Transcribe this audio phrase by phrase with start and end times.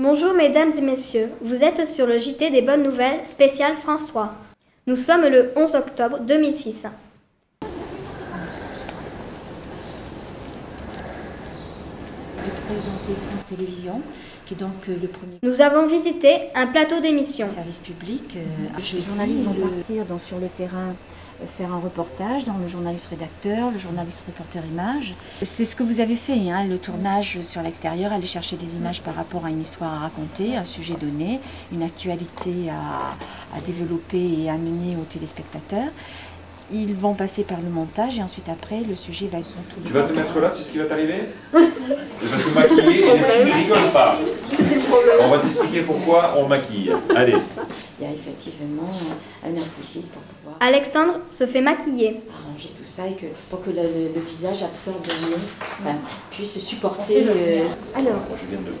[0.00, 4.32] Bonjour mesdames et messieurs, vous êtes sur le JT des bonnes nouvelles spécial France 3.
[4.86, 6.86] Nous sommes le 11 octobre 2006.
[12.68, 14.02] De présenter France Télévisions,
[14.46, 17.46] qui est donc euh, le premier Nous avons visité un plateau d'émission.
[17.52, 18.22] service public.
[18.36, 18.40] Euh,
[18.94, 20.88] Les journalistes vont partir donc, sur le terrain
[21.40, 25.14] euh, faire un reportage dans le journaliste rédacteur, le journaliste reporter image.
[25.42, 29.02] C'est ce que vous avez fait, hein, le tournage sur l'extérieur, aller chercher des images
[29.02, 31.40] par rapport à une histoire à raconter, un sujet donné,
[31.72, 35.88] une actualité à, à développer et à amener aux téléspectateurs.
[36.70, 39.92] Ils vont passer par le montage et ensuite après le sujet va sont tous Tu
[39.92, 41.20] vas te mettre là, tu sais ce qui va t'arriver
[42.20, 44.16] Tu vas te maquiller et les filles ne rigolent pas.
[45.20, 46.92] On va t'expliquer pourquoi on maquille.
[47.16, 47.34] Allez.
[48.00, 48.88] Il y a effectivement
[49.44, 52.20] un artifice pour pouvoir Alexandre se fait maquiller.
[52.30, 55.96] arranger tout ça et que, pour que le, le- le visage absorbe mieux, enfin,
[56.30, 57.30] puisse supporter le...
[57.94, 58.72] Alors, Je viens de...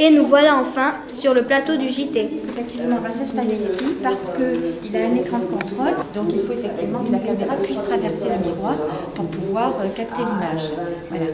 [0.00, 2.30] Et nous voilà enfin sur le plateau du JT.
[2.48, 6.52] effectivement, on va s'installer ici parce qu'il a un écran de contrôle, donc il faut
[6.52, 8.76] effectivement que la caméra puisse traverser le miroir
[9.16, 10.70] pour pouvoir euh, capter l'image.
[11.08, 11.24] Voilà.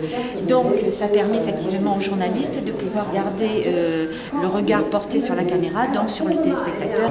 [0.49, 4.07] Donc ça permet effectivement aux journalistes de pouvoir garder euh,
[4.41, 7.11] le regard porté sur la caméra, donc sur le téléspectateur.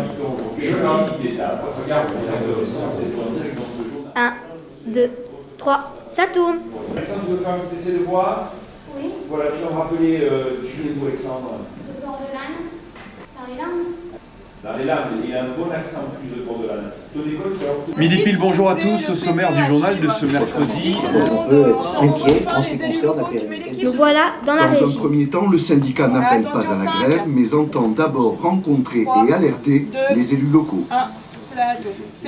[4.16, 4.34] 1,
[4.88, 5.10] 2,
[5.60, 6.58] 3, ça tourne.
[6.96, 8.63] De voix Oui.
[9.30, 11.60] Voilà, tu vas me rappeler, euh, tu joues où Alexandre
[14.64, 16.92] Dans les Landes, il a un bon accent plus de bord de l'âne.
[17.98, 19.10] Midi pile, bonjour à tous.
[19.10, 20.96] Au sommaire du journal de ce mercredi.
[21.06, 23.86] un peu inquiet en ce qui concerne la pérennité.
[23.96, 27.54] Voilà dans la Dans un premier temps, le syndicat n'appelle pas à la grève, mais
[27.54, 30.86] entend d'abord rencontrer et alerter les élus locaux.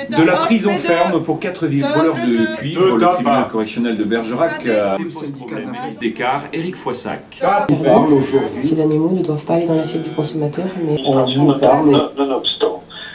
[0.10, 4.64] De la prison ferme pour quatre voleurs de cuivre, le tribunal correctionnel de Bergerac
[5.38, 5.74] problème.
[5.84, 7.42] Élise Descartes, Éric Foissac.
[7.70, 8.18] Aujourd'hui,
[8.64, 12.10] Ces animaux ne doivent pas aller dans l'assiette du consommateur, mais on parle,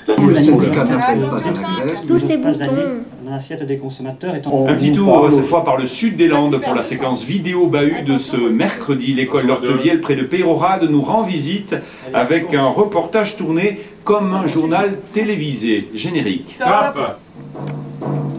[0.06, 1.26] grève,
[2.06, 2.66] Tous ces boutons.
[3.30, 6.60] l'assiette des consommateurs étant on Un petit tour cette fois par le sud des Landes
[6.60, 9.14] pour la séquence vidéo bahut de ce mercredi.
[9.14, 11.76] L'école Lortevielle près de Peyrorade nous rend visite
[12.12, 15.88] avec un reportage tourné comme un journal télévisé.
[15.94, 16.58] Générique.
[16.58, 17.18] Top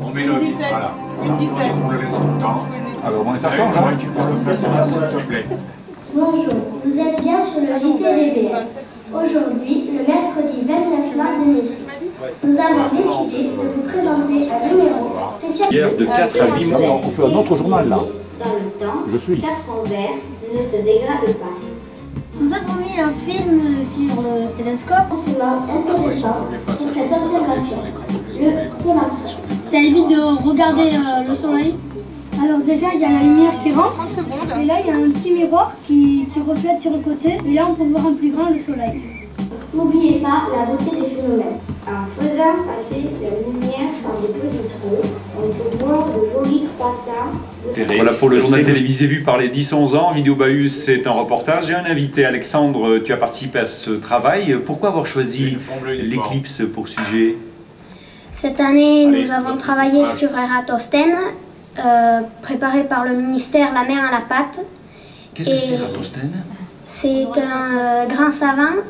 [0.05, 0.33] On met le...
[0.33, 0.93] Voilà.
[1.23, 1.55] Une 17.
[1.85, 2.65] On le laisse longtemps.
[3.05, 5.45] Alors on est partant, hein Tu le s'il te plaît.
[6.13, 8.57] Bonjour, vous êtes bien sur le JTDBR.
[9.13, 11.85] Aujourd'hui, le mercredi 29 mars 2006,
[12.43, 17.01] nous avons décidé de vous présenter un numéro spécial Hier de 4 à 8 mois.
[17.03, 17.99] on fait un autre journal là.
[18.39, 19.39] dans le temps, Je suis.
[19.39, 20.11] car son verre
[20.53, 21.70] ne se dégrade pas.
[22.91, 25.13] Mis un film sur le télescope.
[25.69, 27.77] intéressant pour cette observation,
[28.33, 29.37] le solasphère.
[29.71, 31.75] Ça évite de regarder euh, le soleil?
[32.41, 33.95] Alors déjà, il y a la lumière qui rentre.
[34.59, 37.37] Et là, il y a un petit miroir qui, qui reflète sur le côté.
[37.45, 39.01] Et là, on peut voir en plus grand le soleil.
[39.73, 41.59] N'oubliez pas la beauté des phénomènes.
[41.87, 45.01] En faisant passer la lumière par des positrons,
[47.95, 50.11] Voilà pour le journal télévisé vu par les 10-11 ans.
[50.11, 52.25] Vidéo Bahus, c'est un reportage et un invité.
[52.25, 54.57] Alexandre, tu as participé à ce travail.
[54.65, 55.57] Pourquoi avoir choisi
[55.87, 57.35] l'éclipse pour sujet?
[58.31, 61.15] Cette année, Allez, nous avons travaillé sur Eratosthène,
[61.77, 64.61] euh, préparé par le ministère La mer à la pâte.
[65.33, 66.43] Qu'est-ce que c'est Ratosthène
[66.85, 68.81] C'est un euh, grand savant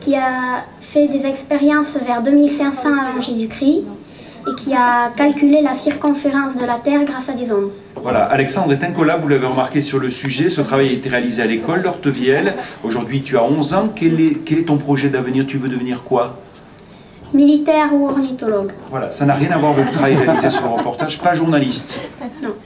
[0.00, 3.82] qui a fait des expériences vers 2500 avant Jésus-Christ
[4.48, 7.70] et qui a calculé la circonférence de la Terre grâce à des ondes.
[8.02, 10.50] Voilà, Alexandre est incollable, vous l'avez remarqué sur le sujet.
[10.50, 12.54] Ce travail a été réalisé à l'école d'Hortevielle.
[12.84, 13.88] Aujourd'hui, tu as 11 ans.
[13.94, 15.46] Quel est, quel est ton projet d'avenir?
[15.46, 16.36] Tu veux devenir quoi?
[17.34, 20.70] Militaire ou ornithologue Voilà, ça n'a rien à voir avec le travail réalisé sur le
[20.70, 22.00] reportage, pas journaliste.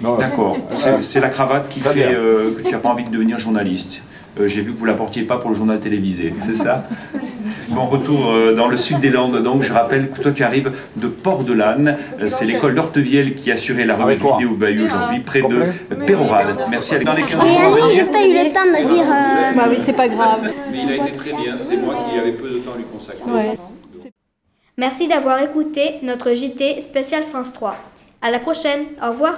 [0.00, 3.38] D'accord, c'est c'est la cravate qui fait euh, que tu n'as pas envie de devenir
[3.38, 4.03] journaliste.
[4.41, 6.84] Euh, J'ai vu que vous ne la portiez pas pour le journal télévisé, c'est ça
[7.69, 10.73] Bon, retour euh, dans le sud des Landes, donc je rappelle que toi tu arrives
[10.96, 11.96] de Port-de-Lanne.
[12.20, 16.56] Euh, C'est l'école d'Hortevielle qui a assuré la remise vidéo Bahut aujourd'hui, près de Pérorade.
[16.70, 17.06] Merci Alex.
[17.06, 18.11] Dans les 15 jours à venir.
[18.11, 19.05] pas eu le temps de dire...
[19.56, 20.50] bah oui, c'est pas grave.
[20.70, 22.85] Mais il a été très bien, c'est moi qui avais peu de temps à lui
[22.85, 23.58] consacrer.
[24.78, 27.76] Merci d'avoir écouté notre JT spécial France 3.
[28.23, 29.35] À la prochaine, au revoir.